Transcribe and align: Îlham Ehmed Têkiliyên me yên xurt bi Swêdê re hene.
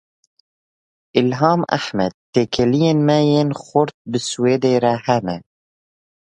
Îlham 1.19 1.61
Ehmed 1.77 2.11
Têkiliyên 2.33 2.99
me 3.07 3.17
yên 3.31 3.49
xurt 3.65 3.95
bi 4.09 4.19
Swêdê 4.29 4.73
re 4.83 4.93
hene. 5.05 5.35